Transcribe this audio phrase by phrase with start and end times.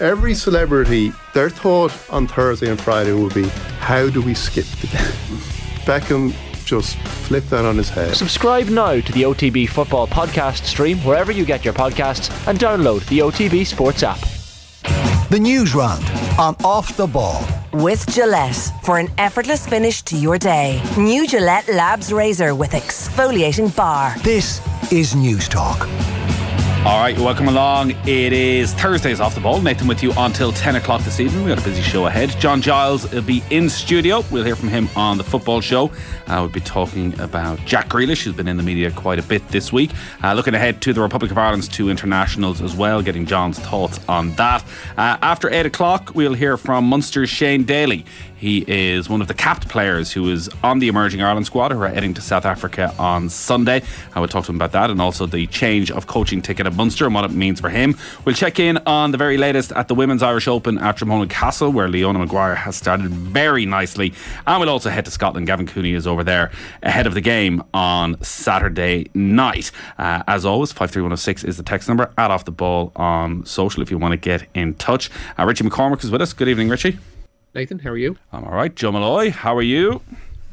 [0.00, 4.86] every celebrity, their thought on Thursday and Friday will be, how do we skip the
[4.86, 5.00] game?
[5.84, 6.34] Beckham
[6.64, 8.14] just flipped that on his head.
[8.14, 13.06] Subscribe now to the OTB Football Podcast stream wherever you get your podcasts and download
[13.08, 14.20] the OTB Sports app.
[15.30, 16.04] The news round
[16.38, 17.44] on Off the Ball.
[17.72, 20.82] With Gillette for an effortless finish to your day.
[20.98, 24.16] New Gillette Labs Razor with exfoliating bar.
[24.22, 24.60] This
[24.92, 25.88] is News Talk.
[26.86, 27.90] All right, welcome along.
[28.06, 29.60] It is Thursdays off the ball.
[29.60, 31.44] Nathan with you until 10 o'clock this evening.
[31.44, 32.30] We've got a busy show ahead.
[32.40, 34.24] John Giles will be in studio.
[34.30, 35.88] We'll hear from him on the football show.
[36.26, 39.46] Uh, we'll be talking about Jack Grealish, who's been in the media quite a bit
[39.48, 39.90] this week.
[40.24, 44.00] Uh, looking ahead to the Republic of Ireland's two internationals as well, getting John's thoughts
[44.08, 44.64] on that.
[44.96, 48.06] Uh, after 8 o'clock, we'll hear from Munster's Shane Daly.
[48.40, 51.82] He is one of the capped players who is on the emerging Ireland squad who
[51.82, 53.82] are heading to South Africa on Sunday.
[54.14, 56.76] I will talk to him about that and also the change of coaching ticket at
[56.76, 57.96] Munster and what it means for him.
[58.24, 61.70] We'll check in on the very latest at the Women's Irish Open at Dromoland Castle,
[61.70, 64.14] where Leona Maguire has started very nicely.
[64.46, 65.46] And we'll also head to Scotland.
[65.46, 66.50] Gavin Cooney is over there
[66.82, 69.70] ahead of the game on Saturday night.
[69.98, 72.10] Uh, as always, 53106 is the text number.
[72.16, 75.10] Add off the ball on social if you want to get in touch.
[75.38, 76.32] Uh, Richie McCormick is with us.
[76.32, 76.98] Good evening, Richie.
[77.54, 78.16] Nathan, how are you?
[78.32, 78.74] I'm all right.
[78.74, 80.02] Joe Malloy, how are you?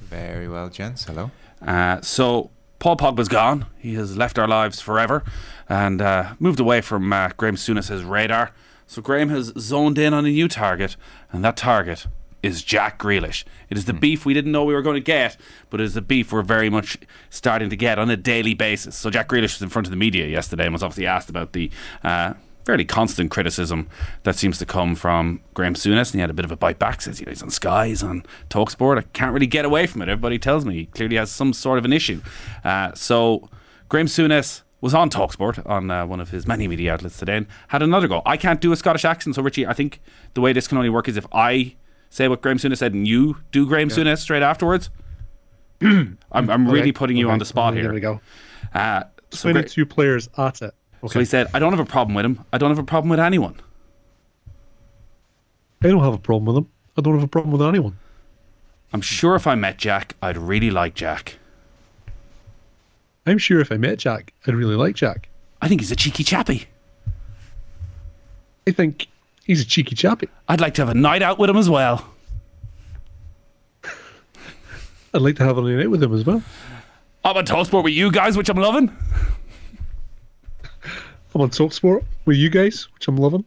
[0.02, 1.06] Very well, gents.
[1.06, 1.32] Hello.
[1.62, 3.66] Uh, so, Paul Pogba's gone.
[3.78, 5.24] He has left our lives forever
[5.68, 8.52] and uh, moved away from uh, Graham Souness's radar.
[8.86, 10.96] So, Graham has zoned in on a new target,
[11.32, 12.08] and that target
[12.42, 13.44] is Jack Grealish.
[13.70, 15.36] It is the beef we didn't know we were going to get,
[15.70, 16.98] but it is the beef we're very much
[17.30, 18.96] starting to get on a daily basis.
[18.96, 21.52] So, Jack Grealish was in front of the media yesterday and was obviously asked about
[21.52, 21.70] the
[22.04, 22.36] uh,
[22.68, 23.88] fairly constant criticism
[24.24, 26.78] that seems to come from Graham Souness, and he had a bit of a bite
[26.78, 27.02] back.
[27.02, 28.98] Says you know, he's on Sky, he's on Talksport.
[28.98, 30.10] I can't really get away from it.
[30.10, 32.22] Everybody tells me he clearly has some sort of an issue.
[32.66, 33.50] Uh, so
[33.88, 37.48] Graham Souness was on Talksport on uh, one of his many media outlets today and
[37.70, 38.22] had another go.
[38.26, 40.02] I can't do a Scottish accent, so Richie, I think
[40.34, 41.78] the way this can only work is if I
[42.10, 43.96] say what Graham Souness said and you do Graham yeah.
[43.96, 44.90] Souness straight afterwards.
[45.82, 47.34] I'm, I'm really putting you okay.
[47.34, 47.84] on the spot here.
[47.84, 48.20] There we go.
[48.74, 50.74] Uh, so 22 Gra- players at it.
[51.04, 51.14] Okay.
[51.14, 52.44] So he said, I don't have a problem with him.
[52.52, 53.56] I don't have a problem with anyone.
[55.84, 56.70] I don't have a problem with him.
[56.98, 57.98] I don't have a problem with anyone.
[58.94, 61.38] I'm sure if I met Jack, I'd really like Jack.
[63.26, 65.30] I'm sure if I met Jack, I'd really like Jack.
[65.62, 66.68] I think he's a cheeky chappy.
[68.66, 69.08] I think
[69.44, 70.30] he's a cheeky chappy.
[70.48, 72.06] I'd like to have a night out with him as well.
[75.14, 76.42] I'd like to have a night out with him as well.
[77.24, 78.96] I'm a on Talksport with you guys, which I'm loving.
[81.38, 83.46] I'm on Talksport with you guys, which I'm loving.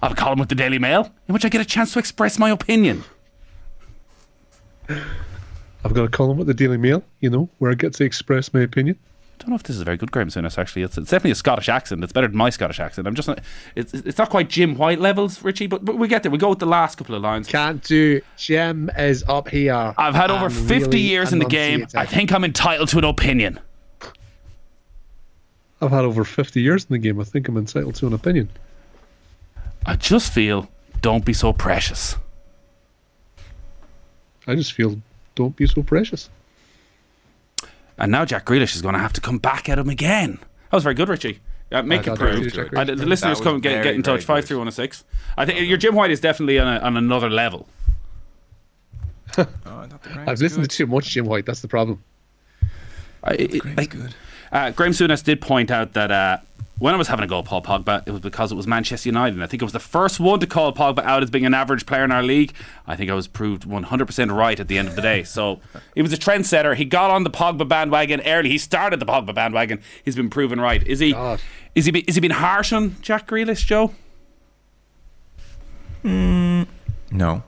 [0.00, 1.98] I have a column with the Daily Mail in which I get a chance to
[1.98, 3.04] express my opinion.
[4.88, 8.54] I've got a column with the Daily Mail, you know, where I get to express
[8.54, 8.98] my opinion.
[9.02, 10.80] I don't know if this is a very good Graham Souness, actually.
[10.80, 12.02] It's, it's definitely a Scottish accent.
[12.02, 13.06] It's better than my Scottish accent.
[13.06, 13.42] I'm just not,
[13.76, 16.32] it's, it's not quite Jim White levels, Richie, but, but we get there.
[16.32, 17.48] We go with the last couple of lines.
[17.48, 18.22] Can't do.
[18.38, 19.92] Jim is up here.
[19.98, 21.86] I've had over 50 really years in the game.
[21.94, 23.60] I think I'm entitled to an opinion.
[25.80, 27.20] I've had over 50 years in the game.
[27.20, 28.50] I think I'm entitled to an opinion.
[29.86, 30.68] I just feel
[31.00, 32.16] don't be so precious.
[34.46, 35.00] I just feel
[35.34, 36.28] don't be so precious.
[37.98, 40.38] And now Jack Grealish is going to have to come back at him again.
[40.70, 41.40] That was very good, Richie.
[41.72, 42.58] Uh, make it prove.
[42.74, 44.24] Uh, the listeners come get, get in touch.
[44.24, 45.04] Five three one oh six.
[45.36, 47.68] I think your Jim White is definitely on, a, on another level.
[49.38, 49.46] oh,
[50.26, 50.70] I've listened good.
[50.70, 51.46] to too much Jim White.
[51.46, 52.02] That's the problem.
[53.22, 54.14] I, it, like, good.
[54.52, 56.38] Uh, Graham Souness did point out that uh,
[56.80, 59.10] when I was having a go at Paul Pogba, it was because it was Manchester
[59.10, 59.34] United.
[59.34, 61.52] And I think it was the first one to call Pogba out as being an
[61.52, 62.54] average player in our league.
[62.86, 65.22] I think I was proved 100% right at the end of the day.
[65.22, 65.60] So
[65.94, 66.74] he was a trendsetter.
[66.74, 68.48] He got on the Pogba bandwagon early.
[68.48, 69.82] He started the Pogba bandwagon.
[70.02, 70.82] He's been proven right.
[70.86, 71.12] Is he?
[71.12, 71.40] God.
[71.74, 71.98] Is he?
[72.00, 73.92] Is he been harsh on Jack Grealish, Joe?
[76.02, 76.66] Mm,
[77.10, 77.42] no.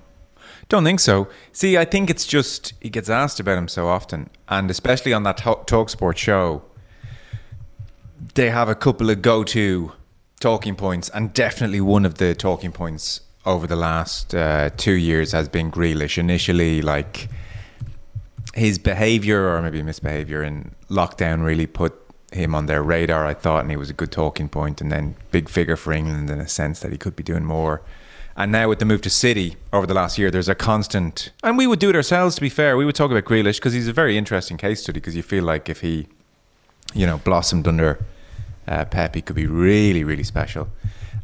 [0.69, 1.29] Don't think so.
[1.53, 5.23] See, I think it's just he gets asked about him so often, and especially on
[5.23, 6.63] that Talk Sport show,
[8.35, 9.93] they have a couple of go-to
[10.41, 15.33] talking points, and definitely one of the talking points over the last uh, two years
[15.33, 16.19] has been Grealish.
[16.19, 17.29] Initially, like
[18.55, 21.95] his behaviour or maybe misbehaviour in lockdown really put
[22.33, 23.27] him on their radar.
[23.27, 26.31] I thought, and he was a good talking point, and then big figure for England
[26.31, 27.83] in a sense that he could be doing more.
[28.35, 31.59] And now with the move to City over the last year, there's a constant, and
[31.59, 32.35] we would do it ourselves.
[32.37, 35.01] To be fair, we would talk about Grealish because he's a very interesting case study.
[35.01, 36.07] Because you feel like if he,
[36.95, 37.99] you know, blossomed under
[38.69, 40.69] uh, could be really, really special.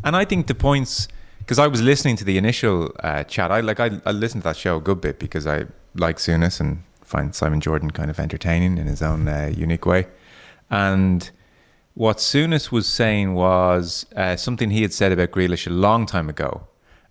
[0.05, 3.61] And I think the points, because I was listening to the initial uh, chat, I
[3.61, 6.83] like I, I listened to that show a good bit because I like Souness and
[7.03, 10.07] find Simon Jordan kind of entertaining in his own uh, unique way.
[10.71, 11.31] And
[11.95, 16.29] what Souness was saying was uh, something he had said about Grealish a long time
[16.29, 16.67] ago,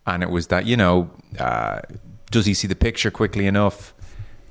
[0.06, 1.10] and it was that you know,
[1.40, 1.82] uh,
[2.32, 3.94] does he see the picture quickly enough?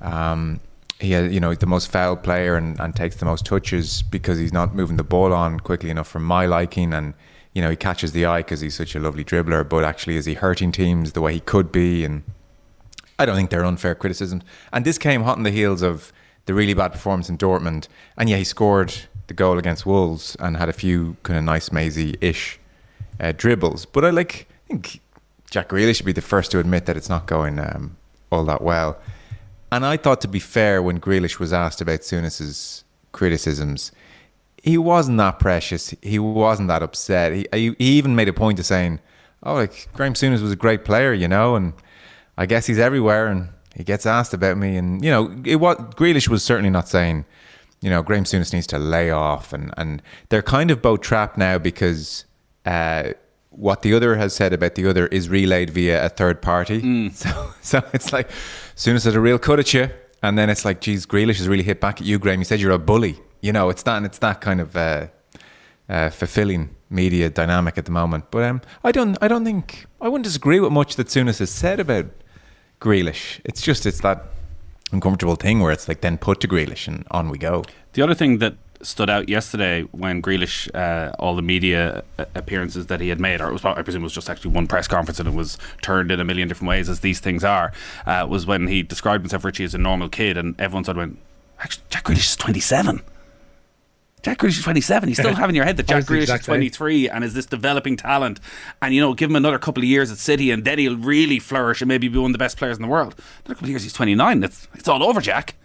[0.01, 0.59] Um,
[0.99, 4.37] he, has, you know, the most foul player and, and takes the most touches because
[4.37, 7.13] he's not moving the ball on quickly enough for my liking, and
[7.53, 9.67] you know, he catches the eye because he's such a lovely dribbler.
[9.67, 12.03] But actually, is he hurting teams the way he could be?
[12.03, 12.23] And
[13.19, 14.43] I don't think they're unfair criticisms.
[14.71, 16.11] And this came hot on the heels of
[16.45, 18.93] the really bad performance in Dortmund, and yeah, he scored
[19.27, 22.59] the goal against Wolves and had a few kind of nice mazy-ish
[23.19, 23.85] uh, dribbles.
[23.85, 25.01] But I like I think
[25.49, 27.97] Jack Grealish should be the first to admit that it's not going um,
[28.31, 28.97] all that well.
[29.71, 33.91] And I thought, to be fair, when Grealish was asked about Souness's criticisms,
[34.63, 35.93] he wasn't that precious.
[36.01, 37.33] He wasn't that upset.
[37.33, 38.99] He, he, he even made a point of saying,
[39.43, 41.73] "Oh, like Graham Souness was a great player, you know, and
[42.37, 45.77] I guess he's everywhere, and he gets asked about me." And you know, it was
[45.95, 47.25] Grealish was certainly not saying
[47.81, 51.37] you know, Graham Souness needs to lay off, and and they're kind of both trapped
[51.37, 52.25] now because
[52.65, 53.11] uh,
[53.57, 56.81] what the other has said about the other is relayed via a third party.
[56.81, 57.11] Mm.
[57.13, 58.29] So so it's like
[58.75, 59.89] Souness has a real cut at you,
[60.21, 62.39] and then it's like, geez, Grealish has really hit back at you, Graham.
[62.39, 63.19] You said you're a bully.
[63.41, 65.07] You know, it's that it's that kind of uh,
[65.89, 68.25] uh, fulfilling media dynamic at the moment.
[68.31, 71.49] But um, I don't I don't think I wouldn't disagree with much that Souness has
[71.49, 72.05] said about
[72.79, 73.41] Grealish.
[73.43, 74.23] It's just it's that
[74.91, 77.63] uncomfortable thing where it's like then put to Grealish and on we go.
[77.93, 82.87] The other thing that stood out yesterday when Grealish, uh, all the media uh, appearances
[82.87, 84.87] that he had made, or it was, I presume it was just actually one press
[84.87, 87.71] conference and it was turned in a million different ways as these things are,
[88.05, 91.01] uh, was when he described himself, Richie, as a normal kid and everyone sort of
[91.01, 91.19] went,
[91.59, 93.01] actually, Jack Grealish is 27.
[94.23, 95.09] Jack Grealish is 27.
[95.09, 97.97] You still have in your head that Jack Grealish is 23 and is this developing
[97.97, 98.39] talent.
[98.81, 101.39] And, you know, give him another couple of years at City and then he'll really
[101.39, 103.15] flourish and maybe be one of the best players in the world.
[103.45, 104.43] Another couple of years, he's 29.
[104.43, 105.55] It's, it's all over, Jack.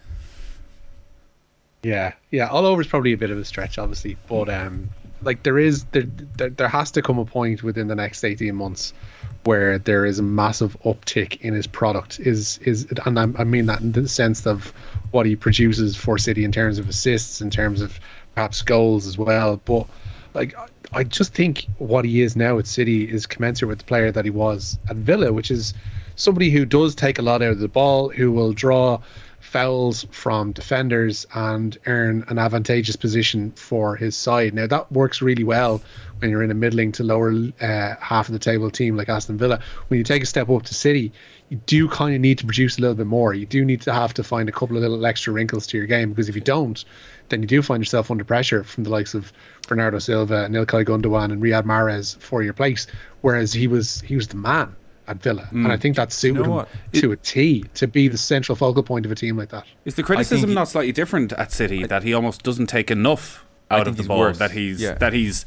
[1.82, 2.48] Yeah, yeah.
[2.48, 4.16] All over is probably a bit of a stretch, obviously.
[4.28, 4.90] But, um,
[5.22, 6.04] like, there is, there,
[6.36, 8.92] there, there has to come a point within the next 18 months
[9.44, 13.66] where there is a massive uptick in his product is is and I, I mean
[13.66, 14.72] that in the sense of
[15.10, 17.98] what he produces for City in terms of assists in terms of
[18.34, 19.60] perhaps goals as well.
[19.64, 19.88] But
[20.34, 20.54] like
[20.92, 24.24] I just think what he is now at City is commensurate with the player that
[24.24, 25.74] he was at Villa, which is
[26.16, 29.00] somebody who does take a lot out of the ball, who will draw
[29.42, 34.54] fouls from defenders and earn an advantageous position for his side.
[34.54, 35.82] Now that works really well
[36.20, 39.38] when you're in a middling to lower uh, half of the table team like Aston
[39.38, 39.60] Villa.
[39.88, 41.12] When you take a step up to City,
[41.48, 43.34] you do kind of need to produce a little bit more.
[43.34, 45.86] You do need to have to find a couple of little extra wrinkles to your
[45.86, 46.82] game because if you don't,
[47.28, 49.32] then you do find yourself under pressure from the likes of
[49.68, 52.86] Bernardo Silva, Ilkay Gundogan, and Riyad Mahrez for your place.
[53.22, 54.76] Whereas he was he was the man
[55.12, 55.64] at Villa, mm.
[55.64, 58.18] and I think that suited you know him to it, a T to be the
[58.18, 59.64] central focal point of a team like that.
[59.84, 62.90] Is the criticism he, not slightly different at City I, that he almost doesn't take
[62.90, 64.38] enough out of the ball worse.
[64.38, 64.94] that he's yeah.
[64.94, 65.46] that he's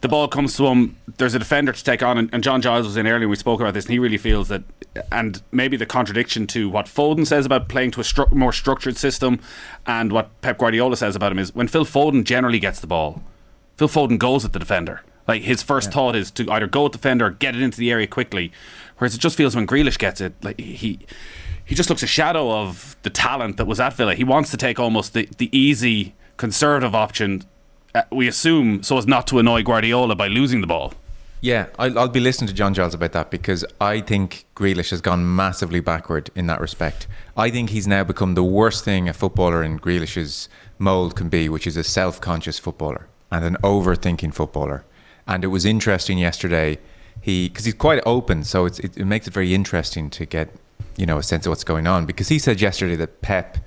[0.00, 0.96] the ball comes to him.
[1.18, 3.28] There's a defender to take on, and, and, John Giles was in earlier.
[3.28, 4.64] We spoke about this, and he really feels that,
[5.12, 8.96] and maybe the contradiction to what Foden says about playing to a stru- more structured
[8.96, 9.38] system,
[9.86, 13.22] and what Pep Guardiola says about him is when Phil Foden generally gets the ball,
[13.76, 15.02] Phil Foden goes at the defender.
[15.28, 15.94] Like his first yeah.
[15.94, 18.52] thought is to either go at the defender or get it into the area quickly.
[18.98, 20.98] Whereas it just feels when Grealish gets it, like he
[21.64, 24.14] he just looks a shadow of the talent that was at Villa.
[24.14, 27.44] He wants to take almost the, the easy conservative option
[27.94, 30.94] uh, we assume so as not to annoy Guardiola by losing the ball.
[31.40, 35.00] Yeah, I'll, I'll, be listening to John Giles about that because I think Grealish has
[35.00, 37.08] gone massively backward in that respect.
[37.36, 41.48] I think he's now become the worst thing a footballer in Grealish's mould can be,
[41.48, 44.84] which is a self conscious footballer and an overthinking footballer.
[45.26, 46.78] And it was interesting yesterday,
[47.20, 50.50] he because he's quite open, so it, it makes it very interesting to get
[50.96, 52.06] you know a sense of what's going on.
[52.06, 53.58] Because he said yesterday that Pep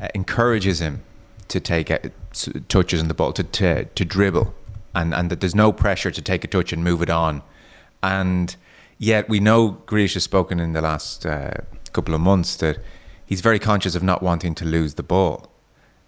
[0.00, 1.02] uh, encourages him
[1.48, 1.90] to take
[2.68, 4.54] touches in the ball to, to to dribble,
[4.94, 7.42] and and that there's no pressure to take a touch and move it on,
[8.02, 8.56] and
[8.98, 11.52] yet we know Grealish has spoken in the last uh,
[11.92, 12.78] couple of months that
[13.24, 15.50] he's very conscious of not wanting to lose the ball,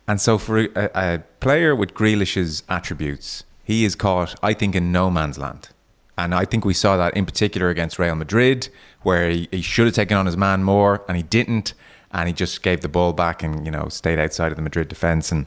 [0.07, 4.93] and so for a, a player with Grealish's attributes, he is caught, I think, in
[4.93, 5.71] no man's land.
[6.17, 8.69] And I think we saw that in particular against Real Madrid,
[9.03, 11.75] where he, he, should have taken on his man more and he didn't.
[12.13, 14.87] And he just gave the ball back and, you know, stayed outside of the Madrid
[14.87, 15.33] defence.
[15.33, 15.47] And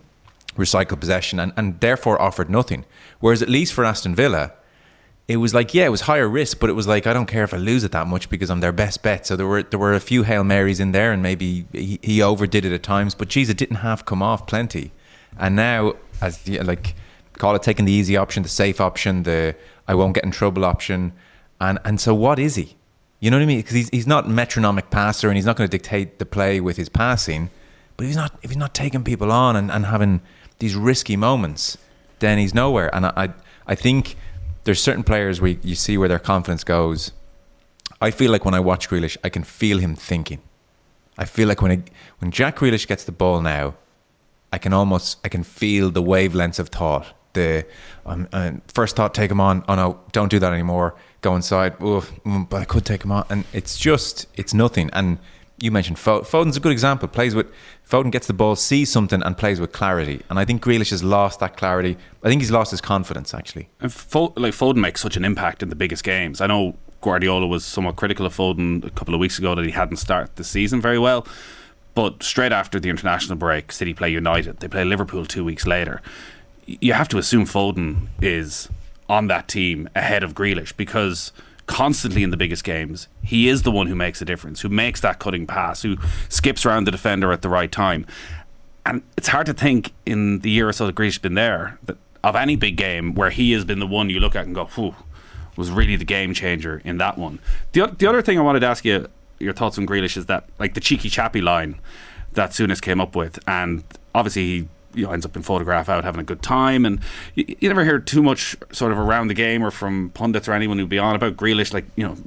[0.58, 2.84] recycled possession and, and therefore offered nothing.
[3.20, 4.52] Whereas at least for Aston Villa,
[5.28, 7.44] it was like, yeah, it was higher risk, but it was like, I don't care
[7.44, 9.28] if I lose it that much because I'm their best bet.
[9.28, 12.22] So there were there were a few Hail Marys in there and maybe he, he
[12.22, 14.92] overdid it at times, but geez, it didn't have come off plenty.
[15.38, 16.96] And now, as like,
[17.38, 19.56] call it taking the easy option, the safe option, the
[19.88, 21.14] I won't get in trouble option.
[21.60, 22.76] And, and so what is he?
[23.20, 23.60] You know what I mean?
[23.60, 26.78] Because he's, he's not metronomic passer and he's not going to dictate the play with
[26.78, 27.50] his passing.
[27.96, 30.22] But if he's not if he's not taking people on and, and having
[30.60, 31.78] these risky moments,
[32.20, 32.94] then he's nowhere.
[32.94, 33.30] And I, I,
[33.68, 34.16] I think
[34.66, 37.12] there's certain players where you see where their confidence goes.
[38.00, 40.42] I feel like when I watch Grealish, I can feel him thinking.
[41.18, 41.86] I feel like when
[42.20, 43.74] when Jack Grealish gets the ball now,
[44.54, 47.14] I can almost I can feel the wavelengths of thought.
[47.38, 47.66] The
[48.06, 49.64] um, uh, first thought, take him on.
[49.68, 50.96] Oh no, don't do that anymore.
[51.22, 51.78] Go inside.
[51.80, 54.90] Mm, but I could take him on, and it's just it's nothing.
[54.94, 55.20] And
[55.60, 56.26] you mentioned Foden.
[56.28, 57.08] Foden's a good example.
[57.08, 57.48] Plays with
[57.90, 60.22] Foden gets the ball, sees something, and plays with clarity.
[60.30, 61.98] And I think Grealish has lost that clarity.
[62.24, 63.70] I think he's lost his confidence actually.
[63.80, 66.42] And Fo- like Foden makes such an impact in the biggest games.
[66.42, 69.72] I know Guardiola was somewhat critical of Foden a couple of weeks ago that he
[69.72, 71.28] hadn't started the season very well.
[71.94, 74.60] But straight after the international break, City play United.
[74.60, 76.02] They play Liverpool two weeks later.
[76.68, 78.70] You have to assume Foden is
[79.10, 81.32] on that team ahead of Grealish because
[81.66, 85.02] constantly in the biggest games, he is the one who makes a difference, who makes
[85.02, 85.98] that cutting pass, who
[86.30, 88.06] skips around the defender at the right time.
[88.86, 91.80] And it's hard to think in the year or so that Grealish has been there
[91.86, 94.54] that of any big game where he has been the one you look at and
[94.54, 94.96] go, whew,
[95.56, 97.40] was really the game changer in that one.
[97.72, 99.08] The, the other thing I wanted to ask you
[99.40, 101.80] your thoughts on Grealish is that like the cheeky chappy line
[102.34, 103.84] that Souness came up with, and
[104.14, 107.00] obviously he you know, ends up in photograph out having a good time, and
[107.36, 110.54] you, you, never hear too much sort of around the game or from pundits or
[110.54, 112.18] anyone who'd be on about Grealish, like you know,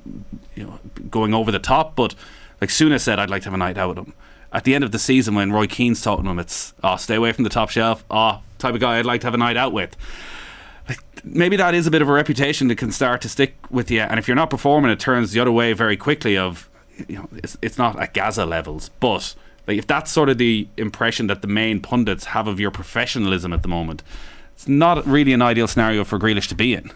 [0.55, 0.79] you know,
[1.11, 1.97] going over the top.
[1.97, 2.15] But
[2.61, 4.15] like Souness said, I'd like to have a night out with him.
[4.53, 7.17] At the end of the season, when Roy Keane's talking to him, it's oh, stay
[7.17, 8.05] away from the top shelf.
[8.11, 9.97] Oh, type of guy I'd like to have a night out with
[11.25, 14.01] maybe that is a bit of a reputation that can start to stick with you.
[14.01, 16.37] And if you're not performing, it turns the other way very quickly.
[16.37, 16.69] Of
[17.09, 19.35] you know, it's, it's not at Gazza levels, but
[19.71, 23.53] like if that's sort of the impression that the main pundits have of your professionalism
[23.53, 24.03] at the moment,
[24.53, 26.91] it's not really an ideal scenario for Grealish to be in.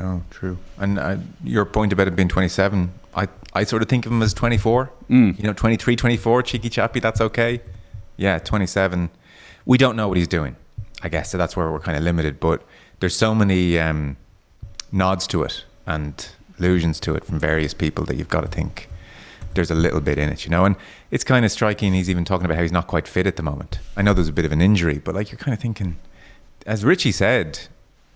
[0.00, 0.56] Oh, true.
[0.78, 4.22] And uh, your point about it being 27, I, I sort of think of him
[4.22, 4.90] as 24.
[5.10, 5.36] Mm.
[5.38, 7.60] You know, 23, 24, cheeky chappy, that's okay.
[8.16, 9.10] Yeah, 27.
[9.66, 10.56] We don't know what he's doing.
[11.02, 12.40] I guess so that's where we're kind of limited.
[12.40, 12.62] But
[13.00, 14.16] there's so many um,
[14.90, 16.26] nods to it and
[16.58, 18.88] allusions to it from various people that you've got to think
[19.54, 20.64] there's a little bit in it, you know.
[20.64, 20.76] And
[21.10, 21.92] it's kind of striking.
[21.92, 23.78] He's even talking about how he's not quite fit at the moment.
[23.96, 25.98] I know there's a bit of an injury, but like you're kind of thinking,
[26.66, 27.60] as Richie said,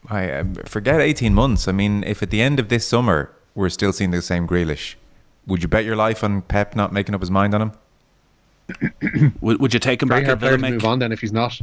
[0.09, 1.69] I uh, forget 18 months.
[1.69, 4.95] I mean, if at the end of this summer we're still seeing the same Grealish,
[5.47, 9.33] would you bet your life on Pep not making up his mind on him?
[9.41, 10.41] would, would you take him Very back?
[10.41, 11.61] Hard to move on then if he's not.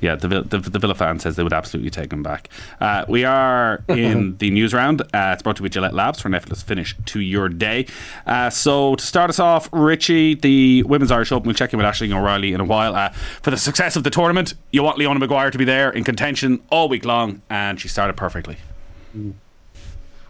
[0.00, 2.48] Yeah, the, the, the Villa fan says they would absolutely take him back.
[2.80, 5.02] Uh, we are in the news round.
[5.02, 7.86] Uh, it's brought to you by Gillette Labs for an effortless finish to your day.
[8.26, 11.46] Uh, so to start us off, Richie, the Women's Irish Open.
[11.46, 12.94] We'll check in with Aisling O'Reilly in a while.
[12.94, 16.04] Uh, for the success of the tournament, you want Leona Maguire to be there in
[16.04, 18.58] contention all week long, and she started perfectly.
[19.16, 19.34] Mm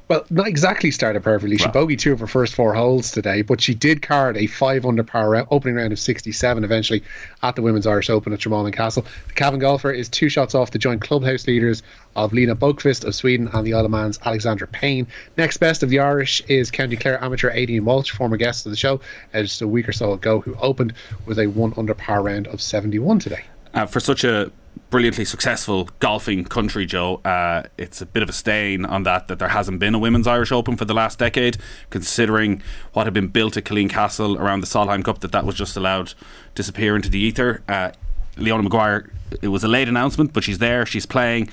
[0.08, 1.56] well, not exactly started perfectly.
[1.56, 4.86] She bogeyed two of her first four holes today, but she did card a five
[4.86, 7.02] under par opening round of 67 eventually
[7.42, 9.04] at the Women's Irish Open at Dromoland Castle.
[9.26, 11.82] The Cavan golfer is two shots off the joint clubhouse leaders
[12.14, 15.08] of Lena Boqvist of Sweden and the Isle of Man's Alexandra Payne.
[15.36, 18.76] Next best of the Irish is County Clare amateur Aideen Walsh, former guest of the
[18.76, 19.00] show,
[19.34, 20.92] uh, just a week or so ago, who opened
[21.24, 23.44] with a one under par round of 71 today.
[23.76, 24.50] Uh, for such a
[24.88, 27.16] brilliantly successful golfing country, Joe.
[27.26, 30.26] Uh, it's a bit of a stain on that that there hasn't been a women's
[30.26, 31.58] Irish Open for the last decade,
[31.90, 32.62] considering
[32.94, 35.18] what had been built at Killeen Castle around the Solheim Cup.
[35.18, 36.14] That that was just allowed
[36.54, 37.62] disappear into the ether.
[37.68, 37.90] Uh,
[38.38, 39.10] Leona Maguire.
[39.42, 40.86] It was a late announcement, but she's there.
[40.86, 41.50] She's playing.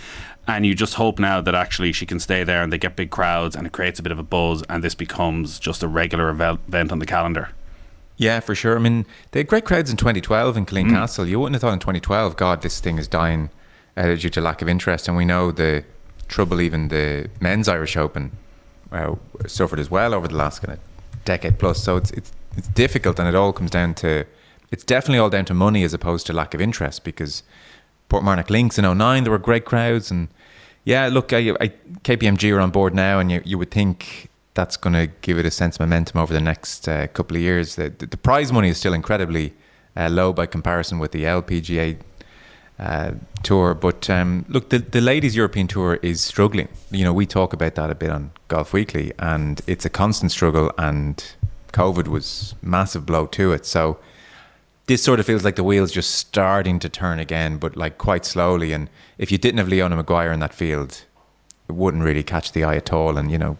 [0.47, 3.09] And you just hope now that actually she can stay there and they get big
[3.09, 6.29] crowds and it creates a bit of a buzz and this becomes just a regular
[6.29, 7.49] event on the calendar.
[8.23, 8.77] Yeah, for sure.
[8.77, 10.91] I mean, they had great crowds in 2012 in Killeen mm.
[10.91, 11.27] Castle.
[11.27, 13.49] You wouldn't have thought in 2012, God, this thing is dying
[13.97, 15.09] uh, due to lack of interest.
[15.09, 15.83] And we know the
[16.29, 18.31] trouble even the men's Irish Open
[18.93, 19.15] uh,
[19.45, 20.79] suffered as well over the last kind of
[21.25, 21.83] decade plus.
[21.83, 24.25] So it's, it's it's difficult, and it all comes down to
[24.71, 27.03] it's definitely all down to money as opposed to lack of interest.
[27.03, 27.43] Because
[28.09, 30.29] Portmarnock Links in 09, there were great crowds, and
[30.85, 34.77] yeah, look, I, I, KPMG are on board now, and you you would think that's
[34.77, 37.75] going to give it a sense of momentum over the next uh, couple of years.
[37.75, 39.53] The, the, prize money is still incredibly
[39.97, 41.97] uh, low by comparison with the LPGA
[42.79, 43.73] uh, tour.
[43.73, 46.67] But um, look, the, the ladies' European tour is struggling.
[46.91, 50.31] You know, we talk about that a bit on Golf Weekly, and it's a constant
[50.31, 50.71] struggle.
[50.77, 51.23] And
[51.71, 53.65] COVID was massive blow to it.
[53.65, 53.97] So
[54.85, 58.25] this sort of feels like the wheels just starting to turn again, but like quite
[58.25, 58.73] slowly.
[58.73, 61.03] And if you didn't have Leona Maguire in that field,
[61.69, 63.17] it wouldn't really catch the eye at all.
[63.17, 63.57] And you know,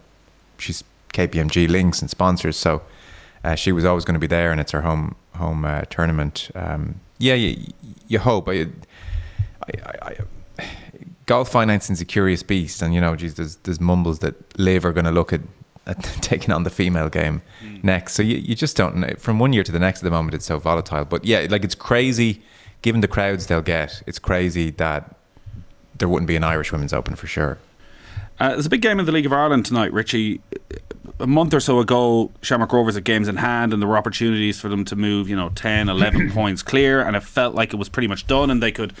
[0.64, 2.82] she's KPMG links and sponsors, so
[3.44, 6.50] uh, she was always going to be there, and it's her home home uh, tournament.
[6.54, 7.72] Um, yeah, you,
[8.08, 8.48] you hope.
[8.48, 8.66] I,
[9.66, 10.16] I,
[10.58, 10.64] I,
[11.26, 14.84] golf financing is a curious beast, and you know, geez, there's there's mumbles that LIV
[14.86, 15.42] are going to look at,
[15.86, 17.84] at taking on the female game mm.
[17.84, 18.14] next.
[18.14, 19.10] So you, you just don't know.
[19.18, 21.04] From one year to the next at the moment, it's so volatile.
[21.04, 22.42] But yeah, like it's crazy.
[22.82, 25.16] given the crowds they'll get, it's crazy that
[25.96, 27.58] there wouldn't be an Irish Women's Open for sure.
[28.40, 30.40] Uh, there's a big game in the League of Ireland tonight, Richie.
[31.20, 34.60] A month or so ago, Shamrock Rovers had games in hand, and there were opportunities
[34.60, 37.76] for them to move, you know, 10, 11 points clear, and it felt like it
[37.76, 38.92] was pretty much done, and they could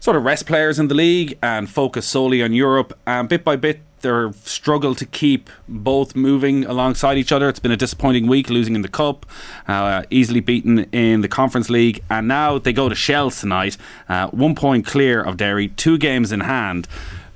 [0.00, 2.98] sort of rest players in the league and focus solely on Europe.
[3.06, 7.50] And bit by bit, they're struggled to keep both moving alongside each other.
[7.50, 9.26] It's been a disappointing week, losing in the cup,
[9.68, 13.76] uh, easily beaten in the Conference League, and now they go to Shels tonight,
[14.08, 16.88] uh, one point clear of Derry, two games in hand.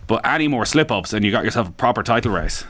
[0.06, 2.64] But any more slip ups, and you got yourself a proper title race.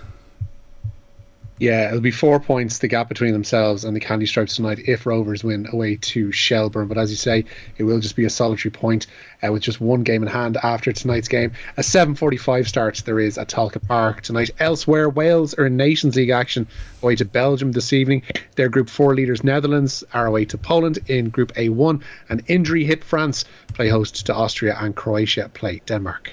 [1.59, 5.07] Yeah, it'll be four points the gap between themselves and the Candy Stripes tonight if
[5.07, 6.89] Rovers win away to Shelbourne.
[6.89, 7.45] But as you say,
[7.79, 9.07] it will just be a solitary point
[9.41, 11.53] uh, with just one game in hand after tonight's game.
[11.77, 14.51] A 7:45 start there is at Tolka Park tonight.
[14.59, 16.67] Elsewhere, Wales are in Nations League action
[17.05, 18.23] away to Belgium this evening.
[18.57, 23.05] Their Group Four leaders Netherlands are away to Poland in Group A1, and injury hit
[23.05, 26.33] France play host to Austria and Croatia play Denmark.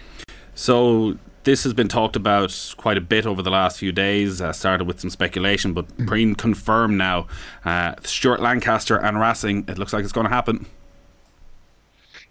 [0.55, 4.41] So this has been talked about quite a bit over the last few days.
[4.41, 6.37] Uh, started with some speculation, but mm.
[6.37, 7.27] confirmed now.
[7.65, 9.65] Uh, Stuart Lancaster and Racing.
[9.67, 10.67] It looks like it's going to happen.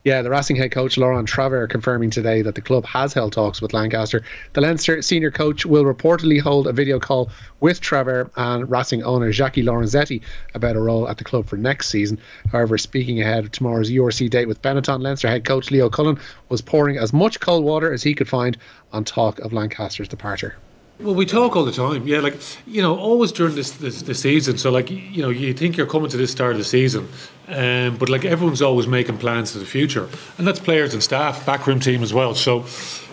[0.02, 3.60] Yeah, the Racing head coach Laurent Travers confirming today that the club has held talks
[3.60, 4.22] with Lancaster.
[4.54, 7.28] The Leinster senior coach will reportedly hold a video call
[7.60, 10.22] with Travers and Racing owner Jackie Lorenzetti
[10.54, 12.18] about a role at the club for next season.
[12.50, 16.62] However, speaking ahead of tomorrow's URC date with Benetton, Leinster head coach Leo Cullen was
[16.62, 18.56] pouring as much cold water as he could find
[18.94, 20.56] on talk of Lancaster's departure.
[21.02, 22.06] Well, we talk all the time.
[22.06, 24.58] Yeah, like you know, always during this, this the season.
[24.58, 27.08] So like you know, you think you're coming to this start of the season,
[27.48, 31.46] um, but like everyone's always making plans for the future, and that's players and staff,
[31.46, 32.34] backroom team as well.
[32.34, 32.66] So,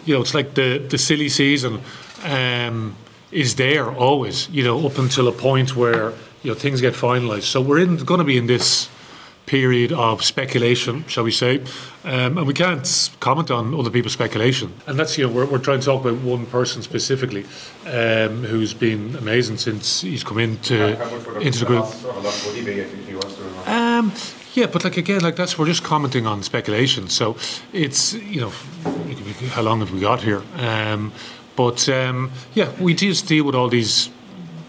[0.05, 1.79] you know, it's like the the silly season
[2.25, 2.93] um,
[3.31, 4.49] is there always.
[4.49, 6.11] You know, up until a point where
[6.43, 7.43] you know things get finalised.
[7.43, 8.89] So we're in going to be in this
[9.47, 11.59] period of speculation, shall we say,
[12.03, 14.71] um, and we can't comment on other people's speculation.
[14.85, 17.45] And that's you know we're, we're trying to talk about one person specifically
[17.87, 20.91] um, who's been amazing since he's come into
[21.39, 21.85] into the group.
[23.65, 24.13] Um,
[24.53, 27.07] yeah, but like again, like that's we're just commenting on speculation.
[27.09, 27.37] So
[27.73, 28.51] it's you know
[29.49, 30.43] how long have we got here?
[30.57, 31.13] Um,
[31.55, 34.09] but um, yeah, we just deal with all these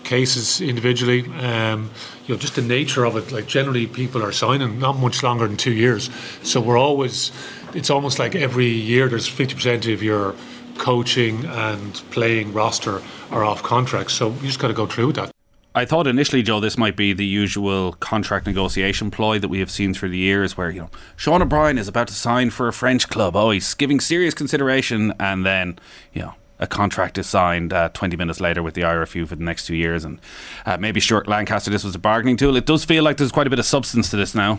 [0.05, 1.27] cases individually.
[1.41, 1.91] Um,
[2.29, 3.33] you know, just the nature of it.
[3.33, 6.11] Like generally, people are signing not much longer than two years,
[6.43, 7.33] so we're always.
[7.75, 10.35] It's almost like every year there's fifty percent of your
[10.77, 14.11] coaching and playing roster are off contract.
[14.12, 15.33] So you just got to go through that.
[15.75, 19.71] I thought initially, Joe, this might be the usual contract negotiation ploy that we have
[19.71, 22.73] seen through the years, where you know Sean O'Brien is about to sign for a
[22.73, 23.37] French club.
[23.37, 25.79] Oh, he's giving serious consideration, and then
[26.12, 29.44] you know a contract is signed uh, 20 minutes later with the IRFU for the
[29.44, 30.05] next two years.
[30.05, 30.21] And
[30.66, 32.57] uh, maybe Stuart Lancaster, this was a bargaining tool.
[32.57, 34.59] It does feel like there's quite a bit of substance to this now.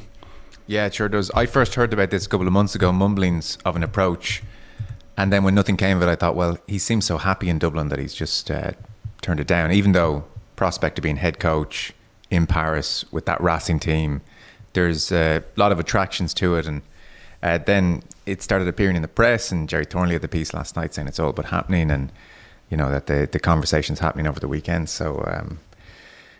[0.67, 1.31] Yeah, it sure does.
[1.31, 4.43] I first heard about this a couple of months ago, mumblings of an approach.
[5.17, 7.59] And then when nothing came of it, I thought, well, he seems so happy in
[7.59, 8.71] Dublin that he's just uh,
[9.21, 9.71] turned it down.
[9.71, 10.23] Even though
[10.55, 11.91] prospect of being head coach
[12.29, 14.21] in Paris with that Racing team,
[14.73, 16.67] there's a lot of attractions to it.
[16.67, 16.81] And
[17.41, 20.75] uh, then it started appearing in the press, and Gerry Thornley had the piece last
[20.75, 22.11] night saying it's all but happening, and
[22.69, 24.89] you know that the the conversation's happening over the weekend.
[24.89, 25.59] So um,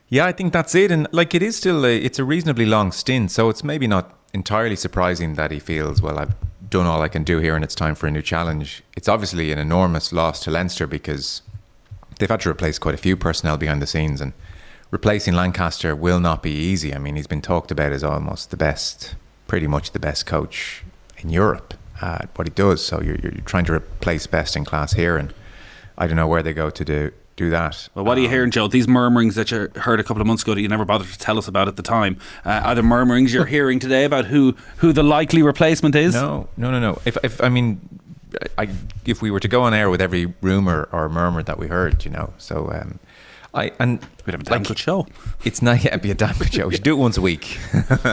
[0.10, 0.92] yeah, I think that's it.
[0.92, 4.16] And like it is still a, it's a reasonably long stint, so it's maybe not
[4.34, 6.20] entirely surprising that he feels well.
[6.20, 6.36] I've
[6.70, 8.84] done all I can do here, and it's time for a new challenge.
[8.96, 11.42] It's obviously an enormous loss to Leinster because
[12.18, 14.34] they've had to replace quite a few personnel behind the scenes, and
[14.92, 16.94] replacing Lancaster will not be easy.
[16.94, 19.16] I mean, he's been talked about as almost the best,
[19.48, 20.84] pretty much the best coach
[21.18, 22.84] in Europe at what he does.
[22.84, 25.34] So you're, you're trying to replace best in class here, and
[25.98, 27.88] I don't know where they go to do do that.
[27.96, 28.68] Well, what are you um, hearing, Joe?
[28.68, 31.18] These murmurings that you heard a couple of months ago that you never bothered to
[31.18, 32.18] tell us about at the time.
[32.46, 36.14] Uh, are there murmurings you're hearing today about who who the likely replacement is?
[36.14, 37.02] No, no, no, no.
[37.06, 37.80] If, if I mean,
[38.58, 38.68] I,
[39.06, 42.06] if we were to go on air with every rumor or murmur that we heard,
[42.06, 42.72] you know, so.
[42.72, 43.00] Um,
[43.52, 45.08] I and we'd have a damn like, good show.
[45.44, 46.68] It's not yet be a damn good show.
[46.68, 47.58] We should do it once a week,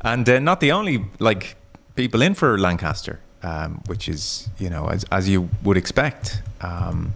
[0.00, 1.54] and uh, not the only like
[1.94, 6.42] people in for Lancaster, um, which is you know as as you would expect.
[6.60, 7.14] Um,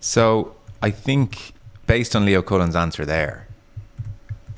[0.00, 1.52] so I think
[1.86, 3.46] based on Leo Cullen's answer there,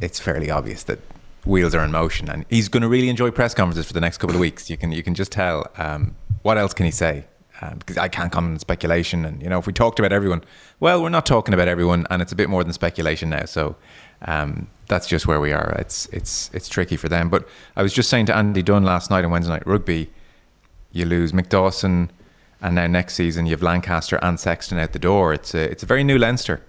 [0.01, 0.99] it's fairly obvious that
[1.45, 4.19] wheels are in motion, and he's going to really enjoy press conferences for the next
[4.19, 4.71] couple of weeks.
[4.71, 5.67] You can you can just tell.
[5.77, 7.25] Um, what else can he say?
[7.63, 10.43] Um, because I can't comment on speculation, and you know if we talked about everyone,
[10.81, 13.45] well, we're not talking about everyone, and it's a bit more than speculation now.
[13.45, 13.77] So
[14.23, 15.77] um, that's just where we are.
[15.79, 17.29] It's it's it's tricky for them.
[17.29, 17.47] But
[17.77, 20.11] I was just saying to Andy Dunn last night on Wednesday Night Rugby,
[20.91, 22.11] you lose Mick Dawson,
[22.61, 25.33] and now next season you have Lancaster and Sexton out the door.
[25.33, 26.63] It's a it's a very new Leinster.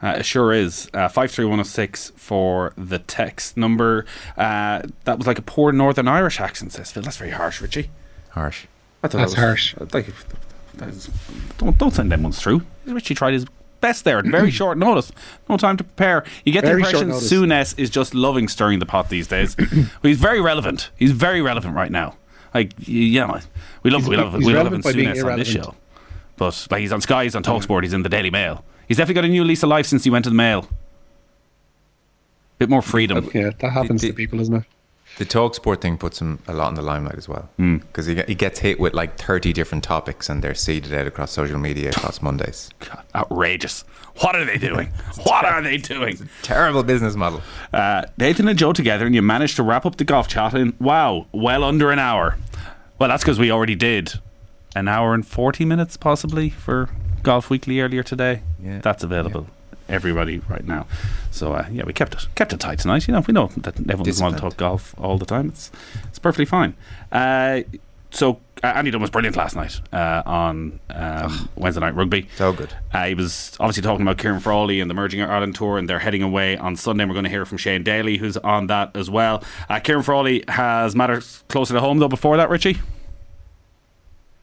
[0.00, 0.88] Uh, it sure is.
[0.94, 4.06] Uh, 53106 for the text number.
[4.36, 7.02] Uh, that was like a poor Northern Irish accent, says Phil.
[7.02, 7.90] That's very harsh, Richie.
[8.30, 8.66] Harsh.
[9.02, 9.74] I thought That's that was, harsh.
[9.92, 10.06] Like,
[10.74, 11.08] that is,
[11.58, 12.62] don't, don't send them ones through.
[12.84, 13.46] He's Richie tried his
[13.80, 15.12] best there at very short notice.
[15.48, 16.24] No time to prepare.
[16.44, 17.32] You get Very the impression notice.
[17.32, 19.54] Souness is just loving stirring the pot these days.
[20.02, 20.90] But he's very relevant.
[20.96, 22.16] He's very relevant right now.
[22.54, 23.38] Like, y- you know,
[23.82, 25.74] we love, He's- we love, he's we love relevant by Souness on this show.
[26.36, 28.64] But like, he's on Sky, he's on Talksport, he's in the Daily Mail.
[28.88, 30.68] He's definitely got a new lease of life since he went to the Mail.
[32.58, 33.28] Bit more freedom.
[33.34, 34.64] Yeah, that happens The- to people, isn't it?
[35.18, 37.48] The talk sport thing puts him a lot in the limelight as well.
[37.56, 37.78] Hmm.
[37.78, 41.32] Because he, he gets hit with like 30 different topics and they're seeded out across
[41.32, 42.70] social media across Mondays.
[42.78, 43.82] God, outrageous.
[44.20, 44.86] What are they doing?
[45.24, 46.28] what are they doing?
[46.42, 47.42] Terrible business model.
[47.72, 50.74] Uh, Nathan and Joe together, and you managed to wrap up the golf chat in,
[50.78, 52.36] wow, well under an hour.
[53.00, 54.20] Well, that's because we already did
[54.76, 56.90] an hour and 40 minutes, possibly, for
[57.24, 58.42] Golf Weekly earlier today.
[58.62, 58.78] Yeah.
[58.78, 59.48] That's available.
[59.88, 60.86] Everybody right now,
[61.30, 63.08] so uh, yeah, we kept it kept it tight tonight.
[63.08, 65.48] You know, we know that everyone doesn't want to talk golf all the time.
[65.48, 65.70] It's
[66.08, 66.74] it's perfectly fine.
[67.10, 67.62] Uh,
[68.10, 72.28] so uh, Andy Dunn was brilliant last night uh, on um, Wednesday night rugby.
[72.36, 72.72] So good.
[72.92, 75.98] Uh, he was obviously talking about Ciarán Frawley and the Emerging Ireland Tour, and they're
[75.98, 77.04] heading away on Sunday.
[77.04, 79.42] We're going to hear from Shane Daly, who's on that as well.
[79.68, 82.78] Uh, Ciarán Frawley has matters closer to home, though, before that, Richie.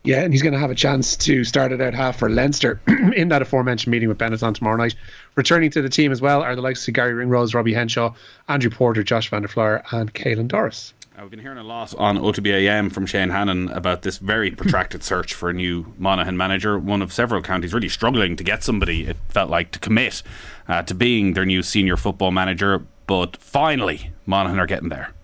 [0.06, 2.80] Yeah, and he's going to have a chance to start it out half for Leinster
[2.88, 4.94] in that aforementioned meeting with Benetton tomorrow night.
[5.34, 8.14] Returning to the team as well are the likes of Gary Ringrose, Robbie Henshaw,
[8.48, 10.94] Andrew Porter, Josh van der Flier, and Caelan Doris.
[11.18, 15.02] Uh, we've been hearing a lot on OTBAM from Shane Hannon about this very protracted
[15.04, 16.78] search for a new Monaghan manager.
[16.78, 20.22] One of several counties really struggling to get somebody, it felt like, to commit
[20.68, 22.86] uh, to being their new senior football manager.
[23.08, 25.15] But finally, Monaghan are getting there.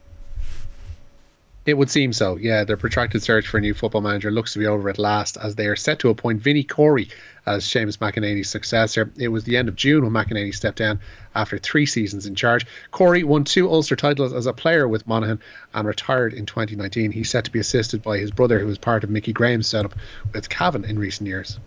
[1.63, 2.37] It would seem so.
[2.37, 5.37] Yeah, their protracted search for a new football manager looks to be over at last
[5.37, 7.09] as they are set to appoint Vinnie Corey
[7.45, 9.11] as Seamus McEnaney's successor.
[9.15, 10.99] It was the end of June when McEnaney stepped down
[11.35, 12.65] after three seasons in charge.
[12.89, 15.39] Corey won two Ulster titles as a player with Monaghan
[15.71, 17.11] and retired in 2019.
[17.11, 19.93] He's set to be assisted by his brother, who was part of Mickey Graham's setup
[20.33, 21.59] with Cavan in recent years.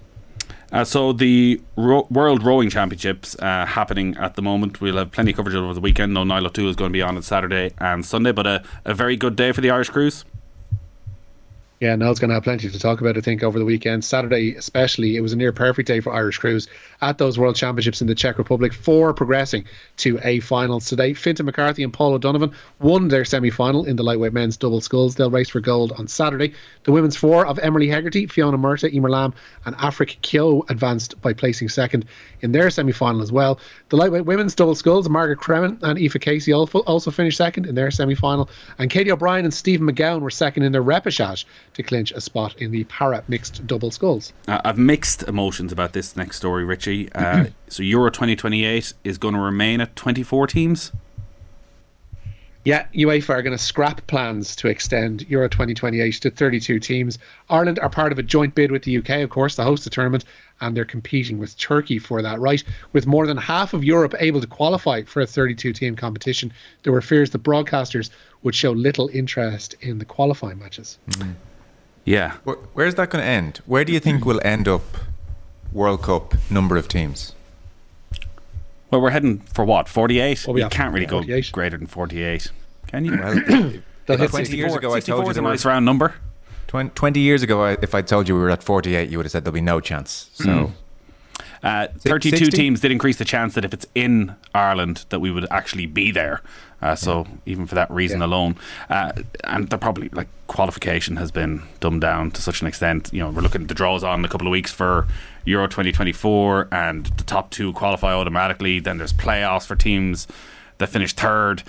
[0.74, 4.80] Uh, so the Ro- World Rowing Championships uh, happening at the moment.
[4.80, 6.12] We'll have plenty of coverage over the weekend.
[6.12, 8.92] No, Niall O'Toole is going to be on on Saturday and Sunday, but a, a
[8.92, 10.24] very good day for the Irish crews.
[11.84, 14.06] Yeah, Niall's going to have plenty to talk about, I think, over the weekend.
[14.06, 16.66] Saturday, especially, it was a near perfect day for Irish crews
[17.02, 19.66] at those World Championships in the Czech Republic, four progressing
[19.98, 21.12] to a finals today.
[21.12, 25.14] Fintan McCarthy and Paul O'Donovan won their semi final in the lightweight men's double sculls.
[25.14, 26.54] They'll race for gold on Saturday.
[26.84, 29.34] The women's four of Emily Hegarty, Fiona Murtagh, Eimear Lambe,
[29.66, 32.06] and Aifric Keogh advanced by placing second
[32.40, 33.60] in their semi final as well.
[33.90, 37.74] The lightweight women's double sculls, Margaret Cremen and Aoife Casey also also finished second in
[37.74, 38.48] their semi final.
[38.78, 41.44] And Katie O'Brien and Stephen McGowan were second in their repechage
[41.74, 44.32] to clinch a spot in the para mixed double sculls.
[44.48, 47.12] Uh, I've mixed emotions about this next story, Richie.
[47.12, 50.92] Uh, so Euro 2028 is going to remain at 24 teams.
[52.64, 57.18] Yeah, UEFA are going to scrap plans to extend Euro 2028 to 32 teams.
[57.50, 59.90] Ireland are part of a joint bid with the UK, of course, to host the
[59.90, 60.24] tournament,
[60.62, 62.64] and they're competing with Turkey for that right.
[62.94, 66.92] With more than half of Europe able to qualify for a 32 team competition, there
[66.92, 68.08] were fears that broadcasters
[68.42, 70.98] would show little interest in the qualifying matches.
[72.04, 72.32] Yeah.
[72.44, 73.60] Where, where's that going to end?
[73.66, 74.82] Where do you think we'll end up
[75.72, 77.34] World Cup number of teams?
[78.90, 79.88] Well, we're heading for what?
[79.88, 80.46] 48?
[80.46, 81.44] Well, we you can't really 48.
[81.44, 82.50] go greater than 48.
[82.86, 83.18] Can you?
[83.18, 83.72] Well,
[84.06, 86.14] They'll 20 years ago, I told you is a nice round number.
[86.66, 89.32] 20, 20 years ago, if I told you we were at 48, you would have
[89.32, 90.30] said there'll be no chance.
[90.34, 90.72] So hmm.
[91.64, 92.56] Uh, 32 60?
[92.56, 96.10] teams did increase the chance that if it's in Ireland that we would actually be
[96.10, 96.42] there.
[96.82, 98.26] Uh, so even for that reason Yeah.
[98.26, 98.56] alone,
[98.90, 99.12] uh,
[99.44, 103.08] and they're probably like qualification has been dumbed down to such an extent.
[103.12, 105.06] You know, we're looking at the draws on in a couple of weeks for
[105.46, 108.78] Euro 2024, and the top two qualify automatically.
[108.80, 110.26] Then there's playoffs for teams
[110.78, 111.62] that finish third.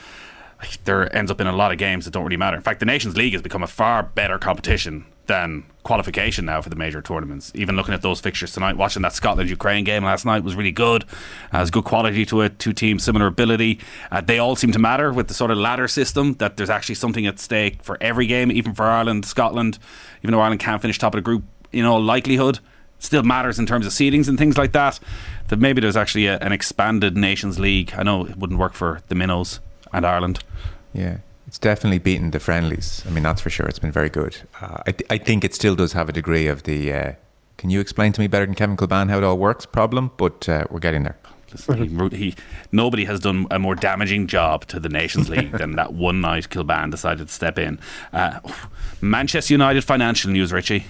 [0.83, 2.57] There ends up in a lot of games that don't really matter.
[2.57, 6.69] In fact, the Nations League has become a far better competition than qualification now for
[6.69, 7.51] the major tournaments.
[7.55, 10.71] Even looking at those fixtures tonight, watching that Scotland Ukraine game last night was really
[10.71, 11.03] good.
[11.51, 12.57] Uh, Has good quality to it.
[12.59, 13.79] Two teams, similar ability.
[14.11, 16.33] Uh, they all seem to matter with the sort of ladder system.
[16.35, 19.77] That there's actually something at stake for every game, even for Ireland, Scotland.
[20.23, 22.59] Even though Ireland can't finish top of the group, in all likelihood,
[22.99, 24.99] still matters in terms of seedings and things like that.
[25.49, 27.93] That maybe there's actually a, an expanded Nations League.
[27.95, 29.59] I know it wouldn't work for the minnows
[29.93, 30.39] and Ireland.
[30.93, 33.03] yeah, it's definitely beaten the friendlies.
[33.07, 33.67] I mean, that's for sure.
[33.67, 34.37] It's been very good.
[34.61, 36.91] Uh, I, th- I think it still does have a degree of the.
[36.91, 37.13] Uh,
[37.57, 39.65] can you explain to me better than Kevin Kilbane how it all works?
[39.65, 41.17] Problem, but uh, we're getting there.
[41.51, 42.35] Listen, he, he,
[42.71, 46.49] nobody has done a more damaging job to the Nations League than that one night
[46.49, 47.79] Kilbane decided to step in.
[48.11, 48.39] Uh,
[48.99, 50.85] Manchester United financial news, Richie.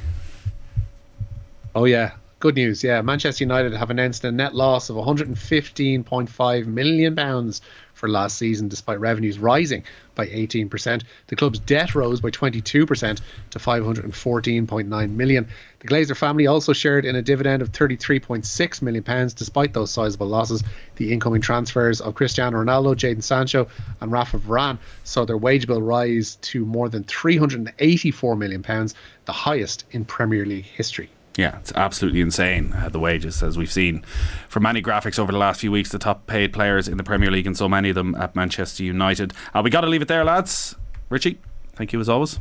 [1.76, 2.84] Oh yeah, good news.
[2.84, 7.62] Yeah, Manchester United have announced a net loss of 115.5 million pounds
[7.94, 9.84] for last season, despite revenues rising
[10.15, 11.04] by 18%.
[11.28, 13.19] The club's debt rose by 22%
[13.51, 15.47] to 514.9 million.
[15.80, 20.28] The Glazer family also shared in a dividend of 33.6 million pounds, despite those sizable
[20.28, 20.63] losses.
[20.95, 23.67] The incoming transfers of Cristiano Ronaldo, Jadon Sancho,
[24.01, 29.34] and Rafa Varane saw their wage bill rise to more than 384 million pounds, the
[29.34, 31.10] highest in Premier League history.
[31.38, 34.04] Yeah, it's absolutely insane uh, the wages, as we've seen
[34.48, 35.89] from many graphics over the last few weeks.
[35.89, 38.84] The top paid players in the Premier League, and so many of them at Manchester
[38.84, 39.34] United.
[39.54, 40.76] Uh, we got to leave it there, lads.
[41.10, 41.38] Richie,
[41.74, 42.39] thank you as always.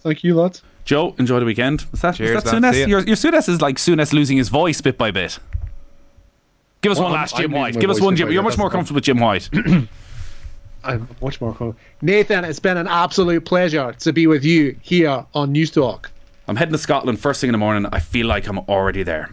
[0.00, 0.62] Thank you, lads.
[0.86, 1.84] Joe, enjoy the weekend.
[1.92, 2.64] Was that, Cheers, was that lads.
[2.66, 2.72] Souness?
[2.74, 2.86] See ya.
[2.86, 5.38] Your, your Souness is like Souness losing his voice bit by bit.
[6.80, 7.78] Give us Well, one I'm- last I'm Jim White.
[7.78, 8.30] Give us one Jim.
[8.32, 9.48] You're much more comfortable with Jim White.
[10.84, 11.74] I'm much more cool.
[12.02, 16.10] Nathan, it's been an absolute pleasure to be with you here on News Talk.
[16.46, 17.86] I'm heading to Scotland first thing in the morning.
[17.90, 19.30] I feel like I'm already there.